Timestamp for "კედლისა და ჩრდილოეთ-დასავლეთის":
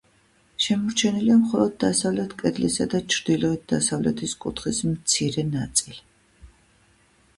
2.39-4.35